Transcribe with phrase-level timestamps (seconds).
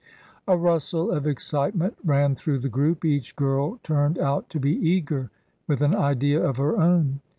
[0.47, 5.29] A rustle of excitement ran through the group; each girl turned out to be eager
[5.67, 7.19] with an idea of her own.